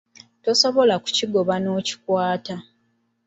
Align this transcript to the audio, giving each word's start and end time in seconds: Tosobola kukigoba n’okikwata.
Tosobola 0.43 0.95
kukigoba 1.03 1.53
n’okikwata. 1.63 2.53